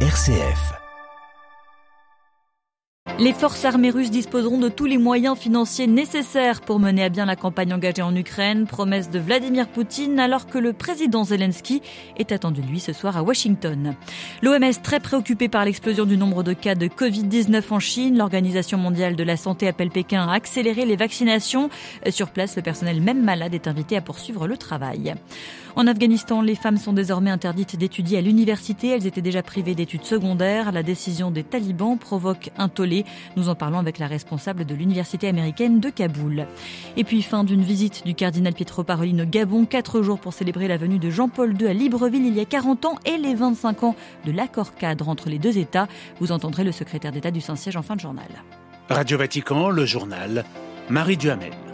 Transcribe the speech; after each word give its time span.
RCF. 0.00 0.85
Les 3.18 3.32
forces 3.32 3.64
armées 3.64 3.88
russes 3.88 4.10
disposeront 4.10 4.58
de 4.58 4.68
tous 4.68 4.84
les 4.84 4.98
moyens 4.98 5.38
financiers 5.38 5.86
nécessaires 5.86 6.60
pour 6.60 6.78
mener 6.78 7.02
à 7.02 7.08
bien 7.08 7.24
la 7.24 7.34
campagne 7.34 7.72
engagée 7.72 8.02
en 8.02 8.14
Ukraine, 8.14 8.66
promesse 8.66 9.08
de 9.08 9.18
Vladimir 9.18 9.68
Poutine 9.68 10.20
alors 10.20 10.46
que 10.46 10.58
le 10.58 10.74
président 10.74 11.24
Zelensky 11.24 11.80
est 12.18 12.30
attendu 12.30 12.60
lui 12.60 12.78
ce 12.78 12.92
soir 12.92 13.16
à 13.16 13.22
Washington. 13.22 13.94
L'OMS 14.42 14.82
très 14.82 15.00
préoccupée 15.00 15.48
par 15.48 15.64
l'explosion 15.64 16.04
du 16.04 16.18
nombre 16.18 16.42
de 16.42 16.52
cas 16.52 16.74
de 16.74 16.88
Covid-19 16.88 17.62
en 17.70 17.80
Chine, 17.80 18.18
l'Organisation 18.18 18.76
mondiale 18.76 19.16
de 19.16 19.24
la 19.24 19.38
santé 19.38 19.66
appelle 19.66 19.90
Pékin 19.90 20.28
à 20.28 20.34
accélérer 20.34 20.84
les 20.84 20.96
vaccinations. 20.96 21.70
Sur 22.10 22.28
place, 22.28 22.54
le 22.56 22.62
personnel 22.62 23.00
même 23.00 23.24
malade 23.24 23.54
est 23.54 23.66
invité 23.66 23.96
à 23.96 24.02
poursuivre 24.02 24.46
le 24.46 24.58
travail. 24.58 25.14
En 25.74 25.86
Afghanistan, 25.86 26.40
les 26.40 26.54
femmes 26.54 26.78
sont 26.78 26.94
désormais 26.94 27.30
interdites 27.30 27.76
d'étudier 27.76 28.16
à 28.16 28.22
l'université. 28.22 28.88
Elles 28.88 29.06
étaient 29.06 29.20
déjà 29.20 29.42
privées 29.42 29.74
d'études 29.74 30.04
secondaires. 30.04 30.72
La 30.72 30.82
décision 30.82 31.30
des 31.30 31.44
talibans 31.44 31.98
provoque 31.98 32.50
un 32.56 32.70
tollé. 32.70 33.04
Nous 33.36 33.48
en 33.48 33.54
parlons 33.54 33.78
avec 33.78 33.98
la 33.98 34.06
responsable 34.06 34.64
de 34.64 34.74
l'université 34.74 35.28
américaine 35.28 35.80
de 35.80 35.90
Kaboul. 35.90 36.46
Et 36.96 37.04
puis 37.04 37.22
fin 37.22 37.44
d'une 37.44 37.62
visite 37.62 38.04
du 38.04 38.14
cardinal 38.14 38.54
Pietro 38.54 38.84
Parolin 38.84 39.22
au 39.22 39.26
Gabon, 39.26 39.64
quatre 39.64 40.02
jours 40.02 40.18
pour 40.18 40.32
célébrer 40.32 40.68
la 40.68 40.76
venue 40.76 40.98
de 40.98 41.10
Jean-Paul 41.10 41.60
II 41.60 41.68
à 41.68 41.72
Libreville 41.72 42.26
il 42.26 42.34
y 42.34 42.40
a 42.40 42.44
40 42.44 42.84
ans 42.84 42.98
et 43.04 43.16
les 43.18 43.34
25 43.34 43.82
ans 43.82 43.96
de 44.24 44.32
l'accord 44.32 44.74
cadre 44.74 45.08
entre 45.08 45.28
les 45.28 45.38
deux 45.38 45.58
États. 45.58 45.88
Vous 46.20 46.32
entendrez 46.32 46.64
le 46.64 46.72
secrétaire 46.72 47.12
d'État 47.12 47.30
du 47.30 47.40
Saint-Siège 47.40 47.76
en 47.76 47.82
fin 47.82 47.96
de 47.96 48.00
journal. 48.00 48.28
Radio 48.88 49.18
Vatican, 49.18 49.68
le 49.68 49.84
journal, 49.84 50.44
Marie 50.88 51.16
Duhamel. 51.16 51.65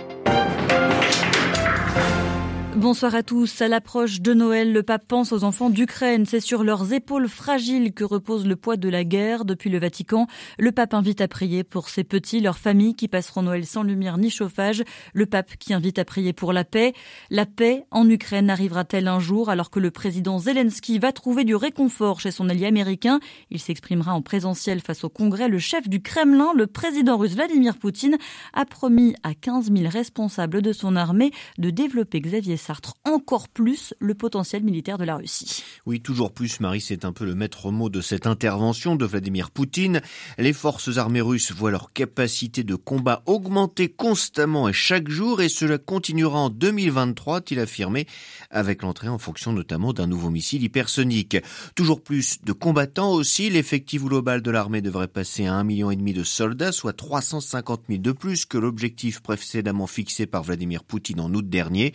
Bonsoir 2.76 3.14
à 3.14 3.22
tous. 3.22 3.60
À 3.60 3.68
l'approche 3.68 4.22
de 4.22 4.32
Noël, 4.32 4.72
le 4.72 4.82
pape 4.82 5.06
pense 5.06 5.32
aux 5.32 5.44
enfants 5.44 5.68
d'Ukraine. 5.68 6.24
C'est 6.24 6.40
sur 6.40 6.64
leurs 6.64 6.94
épaules 6.94 7.28
fragiles 7.28 7.92
que 7.92 8.02
repose 8.02 8.46
le 8.46 8.56
poids 8.56 8.78
de 8.78 8.88
la 8.88 9.04
guerre. 9.04 9.44
Depuis 9.44 9.68
le 9.68 9.78
Vatican, 9.78 10.26
le 10.58 10.72
pape 10.72 10.94
invite 10.94 11.20
à 11.20 11.28
prier 11.28 11.64
pour 11.64 11.90
ces 11.90 12.02
petits, 12.02 12.40
leurs 12.40 12.56
familles 12.56 12.94
qui 12.94 13.08
passeront 13.08 13.42
Noël 13.42 13.66
sans 13.66 13.82
lumière 13.82 14.16
ni 14.16 14.30
chauffage. 14.30 14.84
Le 15.12 15.26
pape 15.26 15.58
qui 15.58 15.74
invite 15.74 15.98
à 15.98 16.06
prier 16.06 16.32
pour 16.32 16.54
la 16.54 16.64
paix. 16.64 16.94
La 17.28 17.44
paix 17.44 17.84
en 17.90 18.08
Ukraine 18.08 18.48
arrivera-t-elle 18.48 19.06
un 19.06 19.20
jour 19.20 19.50
alors 19.50 19.70
que 19.70 19.78
le 19.78 19.90
président 19.90 20.38
Zelensky 20.38 20.98
va 20.98 21.12
trouver 21.12 21.44
du 21.44 21.54
réconfort 21.54 22.20
chez 22.20 22.30
son 22.30 22.48
allié 22.48 22.64
américain? 22.64 23.20
Il 23.50 23.60
s'exprimera 23.60 24.14
en 24.14 24.22
présentiel 24.22 24.80
face 24.80 25.04
au 25.04 25.10
Congrès. 25.10 25.48
Le 25.48 25.58
chef 25.58 25.90
du 25.90 26.00
Kremlin, 26.00 26.52
le 26.56 26.66
président 26.66 27.18
russe 27.18 27.34
Vladimir 27.34 27.76
Poutine, 27.76 28.16
a 28.54 28.64
promis 28.64 29.14
à 29.24 29.34
15 29.34 29.70
000 29.70 29.90
responsables 29.90 30.62
de 30.62 30.72
son 30.72 30.96
armée 30.96 31.32
de 31.58 31.68
développer 31.68 32.22
Xavier 32.22 32.56
Sartre 32.62 32.94
encore 33.04 33.48
plus 33.48 33.92
le 33.98 34.14
potentiel 34.14 34.62
militaire 34.62 34.96
de 34.96 35.04
la 35.04 35.16
Russie. 35.16 35.64
Oui, 35.84 36.00
toujours 36.00 36.32
plus, 36.32 36.60
Marie, 36.60 36.80
c'est 36.80 37.04
un 37.04 37.12
peu 37.12 37.24
le 37.24 37.34
maître 37.34 37.72
mot 37.72 37.88
de 37.88 38.00
cette 38.00 38.28
intervention 38.28 38.94
de 38.94 39.04
Vladimir 39.04 39.50
Poutine. 39.50 40.00
Les 40.38 40.52
forces 40.52 40.96
armées 40.96 41.20
russes 41.20 41.50
voient 41.50 41.72
leur 41.72 41.92
capacité 41.92 42.62
de 42.62 42.76
combat 42.76 43.24
augmenter 43.26 43.88
constamment 43.88 44.68
et 44.68 44.72
chaque 44.72 45.08
jour, 45.08 45.42
et 45.42 45.48
cela 45.48 45.78
continuera 45.78 46.38
en 46.38 46.50
2023, 46.50 47.38
a-t-il 47.38 47.58
affirmé, 47.58 48.06
avec 48.50 48.82
l'entrée 48.82 49.08
en 49.08 49.18
fonction 49.18 49.52
notamment 49.52 49.92
d'un 49.92 50.06
nouveau 50.06 50.30
missile 50.30 50.62
hypersonique. 50.62 51.36
Toujours 51.74 52.00
plus 52.00 52.38
de 52.44 52.52
combattants 52.52 53.10
aussi, 53.10 53.50
l'effectif 53.50 54.04
global 54.04 54.40
de 54.40 54.50
l'armée 54.52 54.82
devrait 54.82 55.08
passer 55.08 55.46
à 55.46 55.54
1,5 55.54 55.64
million 55.64 55.90
de 55.92 56.22
soldats, 56.24 56.70
soit 56.70 56.92
350 56.92 57.82
000 57.88 58.00
de 58.00 58.12
plus 58.12 58.46
que 58.46 58.58
l'objectif 58.58 59.20
précédemment 59.20 59.88
fixé 59.88 60.26
par 60.26 60.44
Vladimir 60.44 60.84
Poutine 60.84 61.20
en 61.20 61.34
août 61.34 61.48
dernier. 61.48 61.92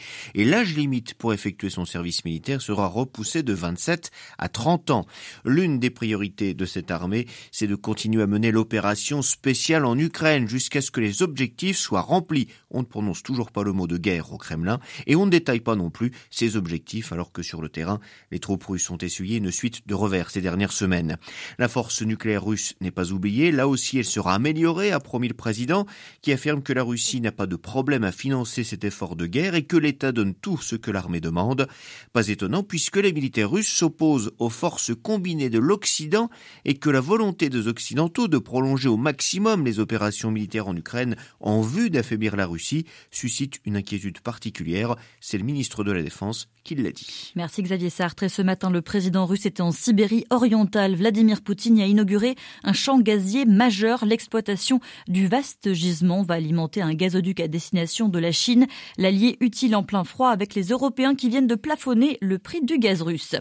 L'âge 0.58 0.75
limite 0.75 1.13
pour 1.13 1.36
effectuer 1.36 1.69
son 1.69 1.86
service 1.86 2.25
militaire 2.25 2.63
sera 2.63 2.88
repoussé 2.88 3.44
de 3.44 3.53
27 3.53 4.09
à 4.39 4.50
30 4.50 4.89
ans. 4.89 5.05
L'une 5.45 5.77
des 5.77 5.91
priorités 5.91 6.55
de 6.55 6.66
cette 6.66 6.89
armée, 6.89 7.27
c'est 7.52 7.67
de 7.67 7.75
continuer 7.75 8.23
à 8.23 8.25
mener 8.27 8.50
l'opération 8.50 9.22
spéciale 9.22 9.85
en 9.85 9.95
Ukraine 10.00 10.47
jusqu'à 10.47 10.81
ce 10.81 10.89
que 10.89 11.00
les 11.00 11.22
objectifs 11.22 11.78
soient 11.78 12.02
remplis. 12.02 12.47
On 12.72 12.79
ne 12.79 12.88
prononce 12.88 13.22
toujours 13.22 13.51
pas 13.51 13.62
le 13.62 13.72
mot 13.72 13.85
de 13.85 14.00
guerre 14.00 14.34
au 14.34 14.40
Kremlin 14.40 14.79
et 15.06 15.16
on 15.16 15.28
ne 15.28 15.31
détaille 15.31 15.59
pas 15.59 15.75
non 15.75 15.91
plus 15.91 16.12
ces 16.31 16.57
objectifs 16.57 17.12
alors 17.12 17.31
que 17.31 17.44
sur 17.44 17.62
le 17.62 17.69
terrain, 17.69 18.00
les 18.31 18.40
troupes 18.40 18.63
russes 18.63 18.90
ont 18.90 18.97
essuyé 18.97 19.38
une 19.38 19.51
suite 19.51 19.88
de 19.88 19.94
revers 19.94 20.31
ces 20.31 20.41
dernières 20.41 20.72
semaines. 20.72 21.17
La 21.59 21.67
force 21.67 22.01
nucléaire 22.01 22.44
russe 22.44 22.73
n'est 22.81 22.90
pas 22.90 23.12
oubliée. 23.12 23.51
Là 23.51 23.67
aussi, 23.67 24.00
elle 24.00 24.06
sera 24.06 24.34
améliorée, 24.34 24.91
a 24.91 25.00
promis 25.00 25.28
le 25.28 25.35
président, 25.35 25.85
qui 26.23 26.31
affirme 26.31 26.63
que 26.63 26.73
la 26.73 26.81
Russie 26.81 27.22
n'a 27.22 27.31
pas 27.31 27.46
de 27.46 27.57
problème 27.57 28.03
à 28.03 28.12
financer 28.12 28.63
cet 28.63 28.84
effort 28.84 29.16
de 29.16 29.28
guerre 29.28 29.53
et 29.53 29.66
que 29.66 29.78
l'État 29.78 30.12
donne 30.12 30.34
tout 30.34 30.47
ce 30.56 30.78
que 30.78 30.91
l'armée 30.91 31.19
demande. 31.19 31.68
Pas 32.13 32.30
étonnant 32.30 32.63
puisque 32.63 32.96
les 32.96 33.12
militaires 33.12 33.52
russes 33.52 33.68
s'opposent 33.68 34.31
aux 34.40 34.50
forces 34.50 34.91
combinées 34.96 35.50
de 35.50 35.59
l'Occident 35.59 36.30
et 36.63 36.75
que 36.75 36.90
la 36.90 37.02
volonté 37.02 37.50
des 37.50 37.68
Occidentaux 37.68 38.30
de 38.30 38.38
prolonger 38.38 38.88
au 38.88 38.96
maximum 38.96 39.66
les 39.66 39.80
opérations 39.80 40.31
militaires 40.31 40.69
en 40.69 40.75
Ukraine 40.75 41.18
en 41.41 41.62
vue 41.62 41.90
d'affaiblir 41.90 42.38
la 42.38 42.46
Russie 42.46 42.85
suscite 43.12 43.59
une 43.66 43.75
inquiétude 43.75 44.22
particulière. 44.22 44.96
C'est 45.19 45.38
le 45.38 45.44
ministre 45.44 45.84
de 45.84 45.91
la 45.91 46.03
Défense 46.03 46.47
Merci 47.35 47.63
Xavier 47.63 47.89
Sartre. 47.89 48.23
Et 48.23 48.29
ce 48.29 48.41
matin, 48.41 48.69
le 48.69 48.81
président 48.81 49.25
russe 49.25 49.45
était 49.45 49.61
en 49.61 49.72
Sibérie 49.72 50.25
orientale. 50.29 50.95
Vladimir 50.95 51.41
Poutine 51.41 51.79
a 51.79 51.85
inauguré 51.85 52.35
un 52.63 52.73
champ 52.73 53.00
gazier 53.00 53.45
majeur. 53.45 54.05
L'exploitation 54.05 54.79
du 55.07 55.28
vaste 55.28 55.73
gisement 55.73 56.23
va 56.23 56.35
alimenter 56.35 56.81
un 56.81 56.94
gazoduc 56.94 57.39
à 57.39 57.47
destination 57.47 58.09
de 58.09 58.19
la 58.19 58.31
Chine, 58.31 58.67
l'allié 58.97 59.38
utile 59.39 59.75
en 59.75 59.83
plein 59.83 60.03
froid 60.03 60.29
avec 60.29 60.55
les 60.55 60.67
Européens 60.67 61.16
qui 61.16 61.29
viennent 61.29 61.47
de 61.47 61.55
plafonner 61.55 62.17
le 62.22 62.39
prix 62.39 62.61
du 62.61 62.79
gaz 62.79 63.01
russe. 63.01 63.35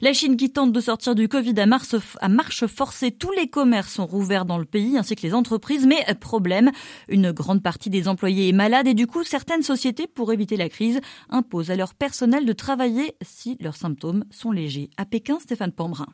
La 0.00 0.12
Chine 0.12 0.36
qui 0.36 0.50
tente 0.50 0.72
de 0.72 0.80
sortir 0.80 1.14
du 1.14 1.28
Covid 1.28 1.54
à 1.58 1.66
à 2.20 2.28
marche 2.28 2.66
forcée, 2.66 3.10
tous 3.10 3.32
les 3.32 3.48
commerces 3.48 3.94
sont 3.94 4.06
rouverts 4.06 4.44
dans 4.44 4.58
le 4.58 4.64
pays 4.64 4.98
ainsi 4.98 5.14
que 5.14 5.22
les 5.22 5.34
entreprises, 5.34 5.86
mais 5.86 6.04
problème, 6.20 6.70
une 7.08 7.32
grande 7.32 7.62
partie 7.62 7.90
des 7.90 8.08
employés 8.08 8.48
est 8.48 8.52
malade 8.52 8.86
et 8.86 8.94
du 8.94 9.06
coup 9.06 9.24
certaines 9.24 9.62
sociétés, 9.62 10.06
pour 10.06 10.32
éviter 10.32 10.56
la 10.56 10.68
crise, 10.68 11.00
imposent 11.28 11.70
à 11.70 11.76
leur 11.76 11.94
personnel 11.94 12.46
de 12.46 12.52
travailler 12.52 12.69
si 13.22 13.56
leurs 13.60 13.76
symptômes 13.76 14.24
sont 14.30 14.52
légers. 14.52 14.90
À 14.96 15.04
Pékin, 15.04 15.38
Stéphane 15.40 15.72
Pambrin. 15.72 16.06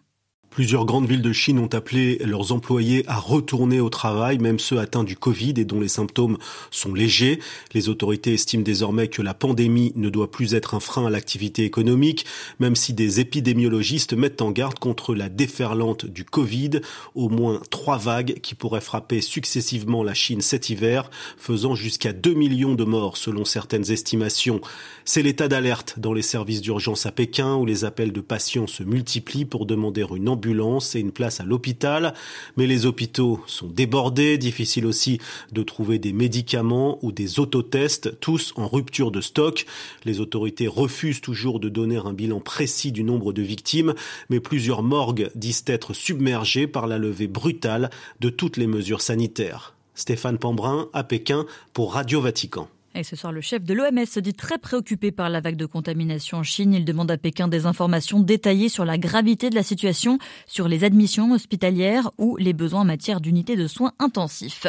Plusieurs 0.56 0.86
grandes 0.86 1.06
villes 1.06 1.20
de 1.20 1.34
Chine 1.34 1.58
ont 1.58 1.74
appelé 1.74 2.16
leurs 2.24 2.50
employés 2.50 3.04
à 3.08 3.18
retourner 3.18 3.78
au 3.78 3.90
travail, 3.90 4.38
même 4.38 4.58
ceux 4.58 4.78
atteints 4.78 5.04
du 5.04 5.14
Covid 5.14 5.52
et 5.58 5.66
dont 5.66 5.80
les 5.80 5.88
symptômes 5.88 6.38
sont 6.70 6.94
légers. 6.94 7.40
Les 7.74 7.90
autorités 7.90 8.32
estiment 8.32 8.62
désormais 8.62 9.08
que 9.08 9.20
la 9.20 9.34
pandémie 9.34 9.92
ne 9.96 10.08
doit 10.08 10.30
plus 10.30 10.54
être 10.54 10.72
un 10.72 10.80
frein 10.80 11.08
à 11.08 11.10
l'activité 11.10 11.64
économique, 11.64 12.24
même 12.58 12.74
si 12.74 12.94
des 12.94 13.20
épidémiologistes 13.20 14.14
mettent 14.14 14.40
en 14.40 14.50
garde 14.50 14.78
contre 14.78 15.14
la 15.14 15.28
déferlante 15.28 16.06
du 16.06 16.24
Covid, 16.24 16.80
au 17.14 17.28
moins 17.28 17.60
trois 17.68 17.98
vagues 17.98 18.40
qui 18.40 18.54
pourraient 18.54 18.80
frapper 18.80 19.20
successivement 19.20 20.02
la 20.02 20.14
Chine 20.14 20.40
cet 20.40 20.70
hiver, 20.70 21.10
faisant 21.36 21.74
jusqu'à 21.74 22.14
2 22.14 22.32
millions 22.32 22.74
de 22.74 22.84
morts 22.84 23.18
selon 23.18 23.44
certaines 23.44 23.90
estimations. 23.90 24.62
C'est 25.04 25.20
l'état 25.20 25.48
d'alerte 25.48 25.98
dans 25.98 26.14
les 26.14 26.22
services 26.22 26.62
d'urgence 26.62 27.04
à 27.04 27.12
Pékin 27.12 27.56
où 27.56 27.66
les 27.66 27.84
appels 27.84 28.12
de 28.12 28.22
patients 28.22 28.66
se 28.66 28.84
multiplient 28.84 29.44
pour 29.44 29.66
demander 29.66 30.06
une 30.14 30.30
ambulance 30.30 30.45
et 30.94 31.00
une 31.00 31.12
place 31.12 31.40
à 31.40 31.44
l'hôpital. 31.44 32.14
Mais 32.56 32.66
les 32.66 32.86
hôpitaux 32.86 33.40
sont 33.46 33.68
débordés, 33.68 34.38
difficile 34.38 34.86
aussi 34.86 35.20
de 35.52 35.62
trouver 35.62 35.98
des 35.98 36.12
médicaments 36.12 36.98
ou 37.02 37.12
des 37.12 37.40
autotests, 37.40 38.18
tous 38.20 38.52
en 38.56 38.68
rupture 38.68 39.10
de 39.10 39.20
stock. 39.20 39.66
Les 40.04 40.20
autorités 40.20 40.68
refusent 40.68 41.20
toujours 41.20 41.60
de 41.60 41.68
donner 41.68 41.96
un 41.96 42.12
bilan 42.12 42.40
précis 42.40 42.92
du 42.92 43.04
nombre 43.04 43.32
de 43.32 43.42
victimes, 43.42 43.94
mais 44.30 44.40
plusieurs 44.40 44.82
morgues 44.82 45.30
disent 45.34 45.64
être 45.66 45.94
submergées 45.94 46.66
par 46.66 46.86
la 46.86 46.98
levée 46.98 47.28
brutale 47.28 47.90
de 48.20 48.28
toutes 48.28 48.56
les 48.56 48.66
mesures 48.66 49.02
sanitaires. 49.02 49.74
Stéphane 49.94 50.38
Pambrin 50.38 50.88
à 50.92 51.04
Pékin 51.04 51.46
pour 51.72 51.94
Radio 51.94 52.20
Vatican. 52.20 52.68
Et 52.98 53.04
ce 53.04 53.14
soir, 53.14 53.30
le 53.30 53.42
chef 53.42 53.62
de 53.62 53.74
l'OMS 53.74 54.06
se 54.06 54.20
dit 54.20 54.32
très 54.32 54.56
préoccupé 54.56 55.12
par 55.12 55.28
la 55.28 55.40
vague 55.40 55.56
de 55.56 55.66
contamination 55.66 56.38
en 56.38 56.42
Chine. 56.42 56.72
Il 56.72 56.86
demande 56.86 57.10
à 57.10 57.18
Pékin 57.18 57.46
des 57.46 57.66
informations 57.66 58.20
détaillées 58.20 58.70
sur 58.70 58.86
la 58.86 58.96
gravité 58.96 59.50
de 59.50 59.54
la 59.54 59.62
situation, 59.62 60.18
sur 60.46 60.66
les 60.66 60.82
admissions 60.82 61.30
hospitalières 61.30 62.10
ou 62.16 62.38
les 62.38 62.54
besoins 62.54 62.80
en 62.80 62.84
matière 62.86 63.20
d'unités 63.20 63.54
de 63.54 63.66
soins 63.66 63.92
intensifs. 63.98 64.66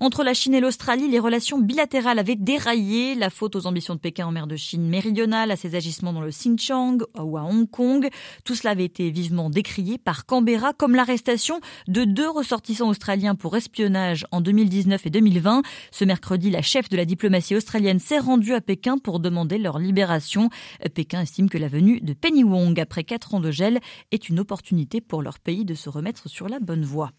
Entre 0.00 0.24
la 0.24 0.32
Chine 0.32 0.54
et 0.54 0.60
l'Australie, 0.60 1.08
les 1.08 1.18
relations 1.18 1.58
bilatérales 1.58 2.18
avaient 2.18 2.36
déraillé. 2.36 3.14
La 3.14 3.28
faute 3.28 3.54
aux 3.54 3.66
ambitions 3.66 3.94
de 3.94 4.00
Pékin 4.00 4.26
en 4.26 4.32
mer 4.32 4.46
de 4.46 4.56
Chine 4.56 4.88
méridionale, 4.88 5.50
à 5.50 5.56
ses 5.56 5.74
agissements 5.74 6.14
dans 6.14 6.22
le 6.22 6.30
Xinjiang 6.30 7.00
ou 7.18 7.36
à 7.36 7.42
Hong 7.42 7.68
Kong. 7.68 8.08
Tout 8.44 8.54
cela 8.54 8.70
avait 8.70 8.86
été 8.86 9.10
vivement 9.10 9.50
décrié 9.50 9.98
par 9.98 10.24
Canberra, 10.24 10.72
comme 10.72 10.94
l'arrestation 10.94 11.60
de 11.86 12.04
deux 12.04 12.30
ressortissants 12.30 12.88
australiens 12.88 13.34
pour 13.34 13.56
espionnage 13.56 14.24
en 14.30 14.40
2019 14.40 15.04
et 15.04 15.10
2020. 15.10 15.60
Ce 15.90 16.06
mercredi, 16.06 16.50
la 16.50 16.62
chef 16.62 16.88
de 16.88 16.96
la 16.96 17.04
diplomatie 17.04 17.57
australienne 17.58 17.98
s'est 17.98 18.18
rendue 18.18 18.54
à 18.54 18.60
Pékin 18.60 18.96
pour 18.96 19.20
demander 19.20 19.58
leur 19.58 19.78
libération. 19.78 20.48
Pékin 20.94 21.20
estime 21.20 21.50
que 21.50 21.58
la 21.58 21.68
venue 21.68 22.00
de 22.00 22.14
Penny 22.14 22.44
Wong 22.44 22.80
après 22.80 23.04
quatre 23.04 23.34
ans 23.34 23.40
de 23.40 23.50
gel 23.50 23.80
est 24.10 24.28
une 24.28 24.40
opportunité 24.40 25.00
pour 25.00 25.22
leur 25.22 25.38
pays 25.38 25.64
de 25.64 25.74
se 25.74 25.90
remettre 25.90 26.28
sur 26.28 26.48
la 26.48 26.60
bonne 26.60 26.84
voie. 26.84 27.12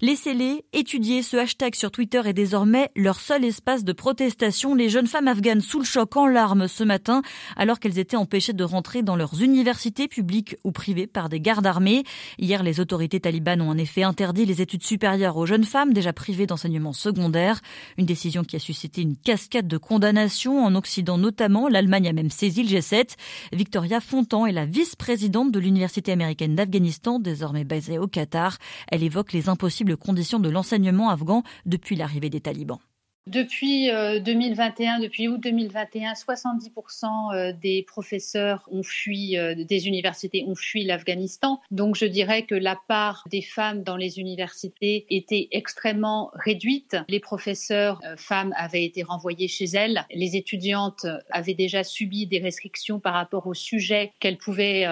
Laissez-les 0.00 0.64
étudier. 0.72 1.22
Ce 1.22 1.36
hashtag 1.36 1.74
sur 1.74 1.90
Twitter 1.90 2.22
est 2.24 2.32
désormais 2.32 2.90
leur 2.94 3.20
seul 3.20 3.44
espace 3.44 3.84
de 3.84 3.92
protestation. 3.92 4.74
Les 4.74 4.88
jeunes 4.88 5.06
femmes 5.06 5.28
afghanes 5.28 5.60
sous 5.60 5.78
le 5.80 5.84
choc 5.84 6.16
en 6.16 6.26
larmes 6.26 6.68
ce 6.68 6.84
matin 6.84 7.22
alors 7.56 7.78
qu'elles 7.80 7.98
étaient 7.98 8.16
empêchées 8.16 8.52
de 8.52 8.64
rentrer 8.64 9.02
dans 9.02 9.16
leurs 9.16 9.42
universités 9.42 10.08
publiques 10.08 10.56
ou 10.64 10.72
privées 10.72 11.06
par 11.06 11.28
des 11.28 11.40
gardes 11.40 11.66
armés. 11.66 12.04
Hier, 12.38 12.62
les 12.62 12.80
autorités 12.80 13.20
talibanes 13.20 13.62
ont 13.62 13.70
en 13.70 13.78
effet 13.78 14.02
interdit 14.02 14.46
les 14.46 14.62
études 14.62 14.84
supérieures 14.84 15.36
aux 15.36 15.46
jeunes 15.46 15.64
femmes 15.64 15.92
déjà 15.92 16.12
privées 16.12 16.46
d'enseignement 16.46 16.92
secondaire. 16.92 17.60
Une 17.98 18.06
décision 18.06 18.44
qui 18.44 18.56
a 18.56 18.58
suscité 18.58 19.02
une 19.02 19.16
cascade 19.16 19.68
de 19.70 19.78
condamnations 19.78 20.62
en 20.62 20.74
Occident 20.74 21.16
notamment. 21.16 21.68
L'Allemagne 21.68 22.08
a 22.08 22.12
même 22.12 22.28
saisi 22.28 22.62
le 22.62 22.68
G7. 22.68 23.16
Victoria 23.52 24.00
Fontan 24.00 24.44
est 24.44 24.52
la 24.52 24.66
vice-présidente 24.66 25.52
de 25.52 25.58
l'Université 25.58 26.12
américaine 26.12 26.54
d'Afghanistan, 26.54 27.18
désormais 27.18 27.64
basée 27.64 27.98
au 27.98 28.06
Qatar. 28.06 28.58
Elle 28.88 29.02
évoque 29.02 29.32
les 29.32 29.48
impossibles 29.48 29.96
conditions 29.96 30.40
de 30.40 30.50
l'enseignement 30.50 31.08
afghan 31.08 31.42
depuis 31.64 31.96
l'arrivée 31.96 32.28
des 32.28 32.40
talibans. 32.40 32.80
Depuis 33.30 33.86
2021, 33.86 34.98
euh, 34.98 35.02
depuis 35.04 35.28
août 35.28 35.38
2021, 35.40 36.14
70% 36.14 37.32
euh, 37.32 37.52
des 37.52 37.84
professeurs 37.84 38.68
ont 38.72 38.82
fui, 38.82 39.38
euh, 39.38 39.54
des 39.54 39.86
universités 39.86 40.44
ont 40.48 40.56
fui 40.56 40.82
l'Afghanistan. 40.82 41.60
Donc 41.70 41.94
je 41.94 42.06
dirais 42.06 42.42
que 42.42 42.56
la 42.56 42.76
part 42.88 43.22
des 43.30 43.40
femmes 43.40 43.84
dans 43.84 43.96
les 43.96 44.18
universités 44.18 45.06
était 45.10 45.46
extrêmement 45.52 46.32
réduite. 46.34 46.96
Les 47.08 47.20
professeurs 47.20 48.02
femmes 48.16 48.52
avaient 48.56 48.84
été 48.84 49.04
renvoyés 49.04 49.46
chez 49.46 49.66
elles. 49.66 50.04
Les 50.12 50.34
étudiantes 50.34 51.06
avaient 51.30 51.54
déjà 51.54 51.84
subi 51.84 52.26
des 52.26 52.40
restrictions 52.40 52.98
par 52.98 53.14
rapport 53.14 53.46
au 53.46 53.54
sujet 53.54 54.10
qu'elles 54.18 54.38
pouvaient 54.38 54.88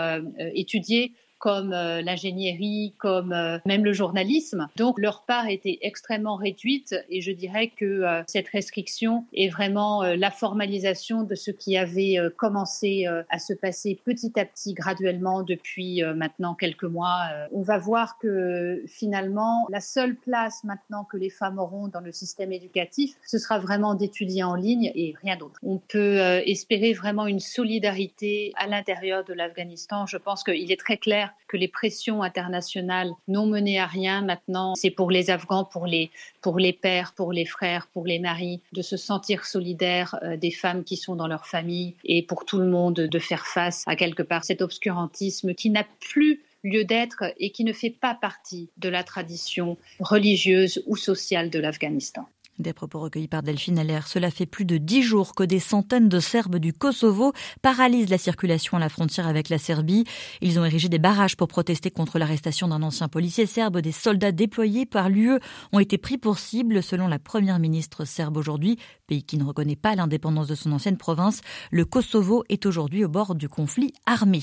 étudier 0.54 1.12
comme 1.38 1.72
euh, 1.72 2.02
l'ingénierie, 2.02 2.94
comme 2.98 3.32
euh, 3.32 3.58
même 3.64 3.84
le 3.84 3.92
journalisme. 3.92 4.68
Donc 4.76 4.98
leur 4.98 5.22
part 5.22 5.48
était 5.48 5.78
extrêmement 5.82 6.36
réduite 6.36 6.94
et 7.08 7.20
je 7.20 7.32
dirais 7.32 7.72
que 7.76 7.84
euh, 7.84 8.22
cette 8.26 8.48
restriction 8.48 9.24
est 9.32 9.48
vraiment 9.48 10.02
la 10.02 10.30
formalisation 10.30 11.22
de 11.22 11.34
ce 11.34 11.50
qui 11.50 11.76
avait 11.76 12.16
commencé 12.36 13.06
à 13.06 13.38
se 13.38 13.52
passer 13.52 13.98
petit 14.04 14.32
à 14.38 14.44
petit, 14.44 14.74
graduellement 14.74 15.42
depuis 15.42 16.02
maintenant 16.16 16.54
quelques 16.54 16.84
mois. 16.84 17.22
On 17.52 17.62
va 17.62 17.78
voir 17.78 18.18
que 18.18 18.82
finalement, 18.86 19.66
la 19.70 19.80
seule 19.80 20.16
place 20.16 20.64
maintenant 20.64 21.04
que 21.04 21.16
les 21.16 21.30
femmes 21.30 21.58
auront 21.58 21.88
dans 21.88 22.00
le 22.00 22.12
système 22.12 22.52
éducatif, 22.52 23.14
ce 23.26 23.38
sera 23.38 23.58
vraiment 23.58 23.94
d'étudier 23.94 24.42
en 24.42 24.54
ligne 24.54 24.90
et 24.94 25.14
rien 25.22 25.36
d'autre. 25.36 25.58
On 25.62 25.78
peut 25.78 26.18
espérer 26.46 26.92
vraiment 26.92 27.26
une 27.26 27.40
solidarité 27.40 28.52
à 28.56 28.66
l'intérieur 28.66 29.24
de 29.24 29.32
l'Afghanistan. 29.32 30.06
Je 30.06 30.16
pense 30.16 30.44
qu'il 30.44 30.70
est 30.72 30.80
très 30.80 30.96
clair 30.96 31.27
que 31.48 31.56
les 31.56 31.68
pressions 31.68 32.22
internationales 32.22 33.10
n'ont 33.26 33.46
mené 33.46 33.78
à 33.78 33.86
rien. 33.86 34.22
Maintenant, 34.22 34.74
c'est 34.74 34.90
pour 34.90 35.10
les 35.10 35.30
Afghans, 35.30 35.64
pour 35.64 35.86
les, 35.86 36.10
pour 36.40 36.58
les 36.58 36.72
pères, 36.72 37.12
pour 37.14 37.32
les 37.32 37.44
frères, 37.44 37.86
pour 37.92 38.06
les 38.06 38.18
maris, 38.18 38.60
de 38.72 38.82
se 38.82 38.96
sentir 38.96 39.44
solidaires 39.44 40.18
euh, 40.22 40.36
des 40.36 40.50
femmes 40.50 40.84
qui 40.84 40.96
sont 40.96 41.16
dans 41.16 41.26
leur 41.26 41.46
famille 41.46 41.94
et 42.04 42.22
pour 42.22 42.44
tout 42.44 42.58
le 42.58 42.66
monde 42.66 42.94
de 42.94 43.18
faire 43.18 43.46
face 43.46 43.84
à 43.86 43.96
quelque 43.96 44.22
part 44.22 44.44
cet 44.44 44.62
obscurantisme 44.62 45.54
qui 45.54 45.70
n'a 45.70 45.84
plus 46.00 46.42
lieu 46.64 46.84
d'être 46.84 47.24
et 47.38 47.50
qui 47.50 47.64
ne 47.64 47.72
fait 47.72 47.90
pas 47.90 48.14
partie 48.14 48.68
de 48.76 48.88
la 48.88 49.04
tradition 49.04 49.76
religieuse 50.00 50.82
ou 50.86 50.96
sociale 50.96 51.50
de 51.50 51.58
l'Afghanistan. 51.58 52.28
Des 52.58 52.72
propos 52.72 52.98
recueillis 52.98 53.28
par 53.28 53.44
Delphine 53.44 53.78
Allaire. 53.78 54.08
Cela 54.08 54.32
fait 54.32 54.44
plus 54.44 54.64
de 54.64 54.78
dix 54.78 55.04
jours 55.04 55.36
que 55.36 55.44
des 55.44 55.60
centaines 55.60 56.08
de 56.08 56.18
Serbes 56.18 56.56
du 56.56 56.72
Kosovo 56.72 57.32
paralysent 57.62 58.10
la 58.10 58.18
circulation 58.18 58.76
à 58.76 58.80
la 58.80 58.88
frontière 58.88 59.28
avec 59.28 59.48
la 59.48 59.58
Serbie. 59.58 60.02
Ils 60.40 60.58
ont 60.58 60.64
érigé 60.64 60.88
des 60.88 60.98
barrages 60.98 61.36
pour 61.36 61.46
protester 61.46 61.92
contre 61.92 62.18
l'arrestation 62.18 62.66
d'un 62.66 62.82
ancien 62.82 63.06
policier 63.06 63.46
serbe. 63.46 63.78
Des 63.78 63.92
soldats 63.92 64.32
déployés 64.32 64.86
par 64.86 65.08
l'UE 65.08 65.38
ont 65.72 65.78
été 65.78 65.98
pris 65.98 66.18
pour 66.18 66.40
cible, 66.40 66.82
selon 66.82 67.06
la 67.06 67.20
première 67.20 67.60
ministre 67.60 68.04
serbe 68.04 68.36
aujourd'hui, 68.36 68.76
pays 69.06 69.22
qui 69.22 69.38
ne 69.38 69.44
reconnaît 69.44 69.76
pas 69.76 69.94
l'indépendance 69.94 70.48
de 70.48 70.56
son 70.56 70.72
ancienne 70.72 70.96
province. 70.96 71.42
Le 71.70 71.84
Kosovo 71.84 72.42
est 72.48 72.66
aujourd'hui 72.66 73.04
au 73.04 73.08
bord 73.08 73.36
du 73.36 73.48
conflit 73.48 73.92
armé. 74.04 74.42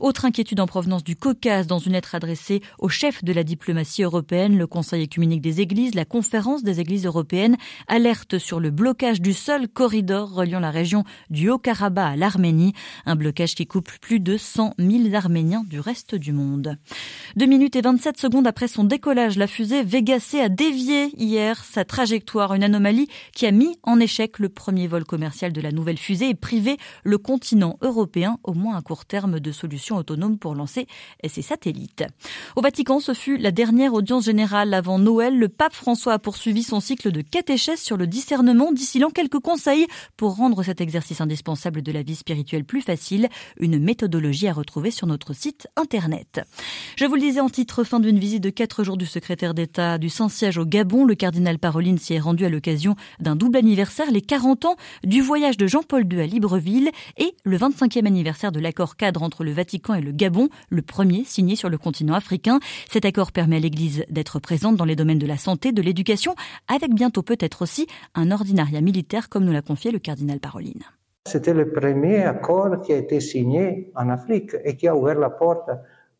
Autre 0.00 0.24
inquiétude 0.24 0.58
en 0.58 0.66
provenance 0.66 1.04
du 1.04 1.14
Caucase 1.14 1.68
dans 1.68 1.78
une 1.78 1.92
lettre 1.92 2.16
adressée 2.16 2.60
au 2.80 2.88
chef 2.88 3.22
de 3.22 3.32
la 3.32 3.44
diplomatie 3.44 4.02
européenne, 4.02 4.58
le 4.58 4.66
Conseil 4.66 5.04
écuménique 5.04 5.42
des 5.42 5.60
églises, 5.60 5.94
la 5.94 6.04
conférence 6.04 6.64
des 6.64 6.80
églises 6.80 7.06
européennes 7.06 7.51
alerte 7.88 8.38
sur 8.38 8.60
le 8.60 8.70
blocage 8.70 9.20
du 9.20 9.32
seul 9.32 9.68
corridor 9.68 10.32
reliant 10.32 10.60
la 10.60 10.70
région 10.70 11.04
du 11.30 11.48
Haut-Karabakh 11.48 12.12
à 12.12 12.16
l'Arménie, 12.16 12.72
un 13.06 13.16
blocage 13.16 13.54
qui 13.54 13.66
coupe 13.66 13.90
plus 14.00 14.20
de 14.20 14.36
100 14.36 14.74
000 14.78 15.14
Arméniens 15.14 15.64
du 15.68 15.80
reste 15.80 16.14
du 16.14 16.32
monde. 16.32 16.76
Deux 17.36 17.46
minutes 17.46 17.76
et 17.76 17.80
27 17.80 18.18
secondes 18.18 18.46
après 18.46 18.68
son 18.68 18.84
décollage, 18.84 19.36
la 19.36 19.46
fusée 19.46 19.82
Vega 19.82 20.20
C 20.20 20.40
a 20.40 20.48
dévié 20.48 21.10
hier 21.16 21.62
sa 21.64 21.84
trajectoire, 21.84 22.54
une 22.54 22.64
anomalie 22.64 23.08
qui 23.34 23.46
a 23.46 23.50
mis 23.50 23.76
en 23.82 24.00
échec 24.00 24.38
le 24.38 24.48
premier 24.48 24.86
vol 24.86 25.04
commercial 25.04 25.52
de 25.52 25.60
la 25.60 25.72
nouvelle 25.72 25.98
fusée 25.98 26.30
et 26.30 26.34
privé 26.34 26.76
le 27.04 27.18
continent 27.18 27.78
européen, 27.82 28.38
au 28.42 28.54
moins 28.54 28.76
à 28.76 28.82
court 28.82 29.04
terme, 29.04 29.40
de 29.40 29.52
solutions 29.52 29.96
autonomes 29.96 30.38
pour 30.38 30.54
lancer 30.54 30.86
ses 31.26 31.42
satellites. 31.42 32.04
Au 32.56 32.62
Vatican, 32.62 33.00
ce 33.00 33.14
fut 33.14 33.36
la 33.36 33.50
dernière 33.50 33.94
audience 33.94 34.24
générale 34.24 34.74
avant 34.74 34.98
Noël. 34.98 35.38
Le 35.38 35.48
pape 35.48 35.74
François 35.74 36.14
a 36.14 36.18
poursuivi 36.18 36.62
son 36.62 36.80
cycle 36.80 37.12
de 37.12 37.22
catéchèse 37.42 37.80
sur 37.80 37.96
le 37.96 38.06
discernement, 38.06 38.70
distillant 38.70 39.10
quelques 39.10 39.40
conseils 39.40 39.88
pour 40.16 40.36
rendre 40.36 40.62
cet 40.62 40.80
exercice 40.80 41.20
indispensable 41.20 41.82
de 41.82 41.90
la 41.90 42.04
vie 42.04 42.14
spirituelle 42.14 42.64
plus 42.64 42.82
facile, 42.82 43.28
une 43.58 43.80
méthodologie 43.80 44.46
à 44.46 44.52
retrouver 44.52 44.92
sur 44.92 45.08
notre 45.08 45.32
site 45.32 45.66
internet. 45.74 46.40
Je 46.96 47.04
vous 47.04 47.16
le 47.16 47.20
disais 47.20 47.40
en 47.40 47.48
titre, 47.48 47.82
fin 47.82 47.98
d'une 47.98 48.20
visite 48.20 48.44
de 48.44 48.50
quatre 48.50 48.84
jours 48.84 48.96
du 48.96 49.06
secrétaire 49.06 49.54
d'État 49.54 49.98
du 49.98 50.08
Saint-Siège 50.08 50.56
au 50.56 50.64
Gabon, 50.64 51.04
le 51.04 51.16
cardinal 51.16 51.58
Paroline 51.58 51.98
s'y 51.98 52.14
est 52.14 52.20
rendu 52.20 52.44
à 52.44 52.48
l'occasion 52.48 52.94
d'un 53.18 53.34
double 53.34 53.56
anniversaire, 53.56 54.12
les 54.12 54.22
40 54.22 54.64
ans 54.66 54.76
du 55.02 55.20
voyage 55.20 55.56
de 55.56 55.66
Jean-Paul 55.66 56.06
II 56.12 56.20
à 56.20 56.26
Libreville 56.26 56.92
et 57.16 57.34
le 57.42 57.58
25e 57.58 58.06
anniversaire 58.06 58.52
de 58.52 58.60
l'accord 58.60 58.94
cadre 58.94 59.24
entre 59.24 59.42
le 59.42 59.50
Vatican 59.50 59.94
et 59.94 60.00
le 60.00 60.12
Gabon, 60.12 60.48
le 60.68 60.82
premier 60.82 61.24
signé 61.24 61.56
sur 61.56 61.68
le 61.68 61.78
continent 61.78 62.14
africain. 62.14 62.60
Cet 62.88 63.04
accord 63.04 63.32
permet 63.32 63.56
à 63.56 63.60
l'Église 63.60 64.04
d'être 64.10 64.38
présente 64.38 64.76
dans 64.76 64.84
les 64.84 64.94
domaines 64.94 65.18
de 65.18 65.26
la 65.26 65.38
santé, 65.38 65.72
de 65.72 65.82
l'éducation, 65.82 66.36
avec 66.68 66.94
bientôt 66.94 67.22
peut-être 67.32 67.62
aussi 67.62 67.86
un 68.14 68.30
ordinariat 68.30 68.82
militaire, 68.90 69.28
comme 69.30 69.44
nous 69.44 69.52
l'a 69.52 69.62
confié 69.62 69.90
le 69.90 69.98
cardinal 69.98 70.38
Paroline. 70.38 70.84
C'était 71.26 71.54
le 71.54 71.66
premier 71.70 72.18
accord 72.24 72.80
qui 72.82 72.92
a 72.92 72.98
été 72.98 73.20
signé 73.20 73.90
en 73.94 74.08
Afrique 74.10 74.52
et 74.64 74.76
qui 74.76 74.86
a 74.88 74.94
ouvert 74.94 75.18
la 75.18 75.30
porte 75.30 75.70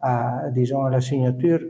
à, 0.00 0.48
disons, 0.50 0.84
la 0.84 1.00
signature 1.00 1.60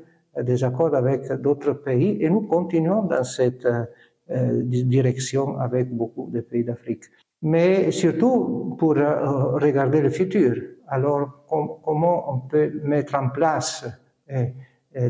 des 0.40 0.62
accords 0.62 0.94
avec 0.94 1.20
d'autres 1.44 1.72
pays. 1.72 2.18
Et 2.20 2.28
nous 2.30 2.42
continuons 2.42 3.02
dans 3.02 3.24
cette 3.24 3.66
euh, 3.66 4.62
direction 4.96 5.58
avec 5.58 5.90
beaucoup 5.90 6.28
de 6.30 6.40
pays 6.40 6.64
d'Afrique. 6.64 7.04
Mais 7.42 7.90
surtout 7.90 8.76
pour 8.78 8.96
euh, 8.96 9.58
regarder 9.66 10.00
le 10.02 10.10
futur. 10.10 10.52
Alors, 10.86 11.44
comment 11.84 12.32
on 12.32 12.38
peut 12.52 12.70
mettre 12.84 13.14
en 13.16 13.28
place 13.30 13.86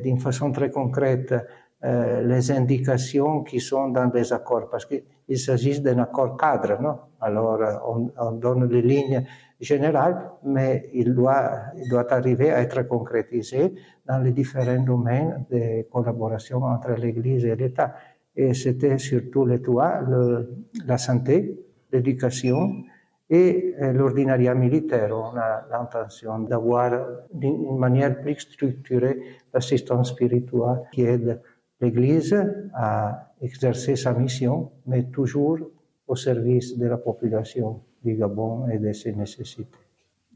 d'une 0.05 0.21
façon 0.21 0.53
très 0.53 0.71
concrète 0.71 1.35
euh, 1.85 2.23
les 2.23 2.51
indications 2.53 3.43
qui 3.43 3.59
sont 3.59 3.89
dans 3.89 4.11
les 4.15 4.33
accords, 4.33 4.69
parce 4.71 4.87
qu'il 4.87 5.39
s'agit 5.39 5.81
d'un 5.81 5.99
accord 5.99 6.37
cadre, 6.37 6.81
non 6.81 6.97
euh, 7.25 7.77
on, 7.87 8.11
on, 8.19 8.33
donne 8.33 8.69
les 8.69 8.83
lignes 8.83 9.25
générales, 9.61 10.31
mais 10.45 10.91
il 10.93 11.13
doit, 11.13 11.51
il 11.77 11.89
doit 11.89 12.13
arriver 12.13 12.53
à 12.53 12.61
être 12.61 12.83
concrétisé 12.83 13.75
dans 14.07 14.19
les 14.19 14.31
différents 14.31 14.83
domaines 14.83 15.45
de 15.51 15.83
collaboration 15.91 16.63
entre 16.63 16.93
l'Église 16.93 17.45
et 17.45 17.57
l'État. 17.57 17.95
Et 18.37 18.55
c'était 18.55 18.99
surtout 18.99 19.45
les 19.45 19.61
trois, 19.61 20.01
le, 20.03 20.55
la 20.87 20.99
santé, 20.99 21.59
l'éducation 21.93 22.85
et 23.29 23.75
euh, 23.81 23.93
l'ordinariat 23.93 24.55
militaire. 24.55 25.11
On 25.13 25.37
a 25.37 25.65
l'intention 25.71 26.41
d'avoir 26.41 26.93
d'une 27.33 27.79
manière 27.79 28.21
plus 28.21 28.39
structurée 28.39 29.19
l'assistance 29.53 30.11
spirituelle 30.11 30.83
qui 30.93 31.03
aide 31.03 31.41
l'Église 31.83 32.35
a 32.75 33.33
exercé 33.41 33.97
sa 33.97 34.13
mission, 34.13 34.71
mais 34.87 35.03
toujours 35.05 35.59
au 36.07 36.17
service 36.17 36.79
de 36.79 36.87
la 36.87 36.97
population 36.97 37.83
du 38.05 38.15
Gabon 38.15 38.69
et 38.69 38.79
de 38.79 38.93
ses 38.93 39.13
nécessités. 39.13 39.82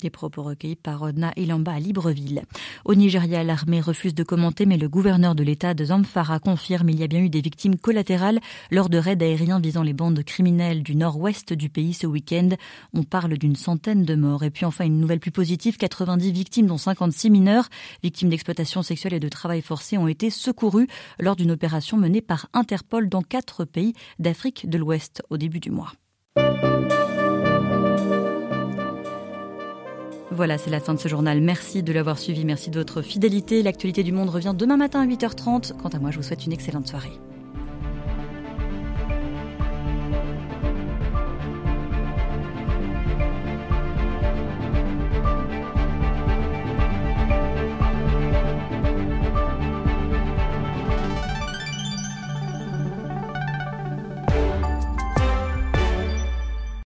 Des 0.02 0.10
propos 0.10 0.42
recueillis 0.42 0.76
par 0.76 1.00
Odna 1.00 1.32
Ilamba 1.36 1.72
à 1.72 1.80
Libreville. 1.80 2.42
Au 2.84 2.94
Nigeria, 2.94 3.42
l'armée 3.42 3.80
refuse 3.80 4.14
de 4.14 4.24
commenter, 4.24 4.66
mais 4.66 4.76
le 4.76 4.90
gouverneur 4.90 5.34
de 5.34 5.42
l'État 5.42 5.72
de 5.72 5.86
Zamfara 5.86 6.38
confirme 6.38 6.90
qu'il 6.90 7.00
y 7.00 7.02
a 7.02 7.06
bien 7.06 7.20
eu 7.20 7.30
des 7.30 7.40
victimes 7.40 7.76
collatérales 7.76 8.40
lors 8.70 8.90
de 8.90 8.98
raids 8.98 9.16
aériens 9.22 9.58
visant 9.58 9.82
les 9.82 9.94
bandes 9.94 10.22
criminelles 10.22 10.82
du 10.82 10.96
nord-ouest 10.96 11.54
du 11.54 11.70
pays 11.70 11.94
ce 11.94 12.06
week-end. 12.06 12.50
On 12.92 13.04
parle 13.04 13.38
d'une 13.38 13.56
centaine 13.56 14.04
de 14.04 14.14
morts. 14.14 14.44
Et 14.44 14.50
puis 14.50 14.66
enfin, 14.66 14.84
une 14.84 15.00
nouvelle 15.00 15.20
plus 15.20 15.30
positive, 15.30 15.78
90 15.78 16.30
victimes, 16.30 16.66
dont 16.66 16.76
56 16.76 17.30
mineurs, 17.30 17.70
victimes 18.02 18.28
d'exploitation 18.28 18.82
sexuelle 18.82 19.14
et 19.14 19.20
de 19.20 19.28
travail 19.30 19.62
forcé, 19.62 19.96
ont 19.96 20.08
été 20.08 20.28
secourues 20.28 20.88
lors 21.18 21.36
d'une 21.36 21.52
opération 21.52 21.96
menée 21.96 22.20
par 22.20 22.48
Interpol 22.52 23.08
dans 23.08 23.22
quatre 23.22 23.64
pays 23.64 23.94
d'Afrique 24.18 24.68
de 24.68 24.76
l'Ouest 24.76 25.22
au 25.30 25.38
début 25.38 25.60
du 25.60 25.70
mois. 25.70 25.92
Voilà, 30.36 30.58
c'est 30.58 30.68
la 30.68 30.80
fin 30.80 30.92
de 30.92 30.98
ce 30.98 31.08
journal. 31.08 31.40
Merci 31.40 31.82
de 31.82 31.94
l'avoir 31.94 32.18
suivi, 32.18 32.44
merci 32.44 32.68
de 32.68 32.78
votre 32.78 33.00
fidélité. 33.00 33.62
L'actualité 33.62 34.02
du 34.02 34.12
monde 34.12 34.28
revient 34.28 34.52
demain 34.54 34.76
matin 34.76 35.00
à 35.00 35.06
8h30. 35.06 35.72
Quant 35.78 35.88
à 35.88 35.98
moi, 35.98 36.10
je 36.10 36.18
vous 36.18 36.22
souhaite 36.22 36.44
une 36.44 36.52
excellente 36.52 36.86
soirée. 36.86 37.18